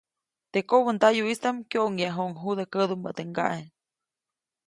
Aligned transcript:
Teʼ 0.51 0.65
kobändayuʼistaʼm 0.69 1.57
kyoʼŋyajuʼuŋ 1.71 2.29
judä 2.41 2.63
kädumä 2.73 3.09
teʼ 3.17 3.25
ŋgaʼe. 3.31 3.59